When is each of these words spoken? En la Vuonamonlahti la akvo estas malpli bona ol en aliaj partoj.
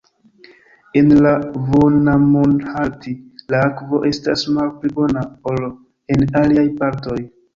En 1.01 1.11
la 1.25 1.33
Vuonamonlahti 1.65 3.13
la 3.55 3.61
akvo 3.67 4.01
estas 4.11 4.47
malpli 4.55 4.93
bona 4.97 5.23
ol 5.53 5.63
en 6.17 6.25
aliaj 6.41 6.67
partoj. 6.81 7.19